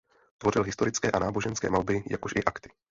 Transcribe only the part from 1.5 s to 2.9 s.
malby jakož i akty.